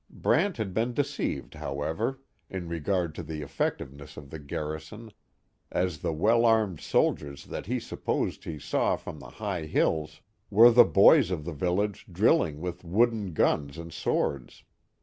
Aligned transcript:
Brant 0.09 0.57
had 0.57 0.73
been 0.73 0.95
deceived, 0.95 1.53
however, 1.53 2.23
in 2.49 2.67
regard 2.67 3.13
to 3.13 3.21
the 3.21 3.43
effectiveness 3.43 4.17
of 4.17 4.31
the 4.31 4.39
garrison, 4.39 5.11
as 5.71 5.99
the 5.99 6.11
well 6.11 6.43
armed 6.43 6.79
soldiers 6.81 7.45
that 7.45 7.67
he 7.67 7.79
supposed 7.79 8.43
he 8.43 8.57
saw 8.57 8.95
from 8.95 9.19
the 9.19 9.29
high 9.29 9.65
hills 9.67 10.21
were 10.49 10.71
the 10.71 10.85
boys 10.85 11.29
of 11.29 11.45
the 11.45 11.53
village 11.53 12.07
drilling 12.11 12.61
with 12.61 12.83
wooden 12.83 13.33
guns 13.33 13.77
and 13.77 13.93
swords. 13.93 14.63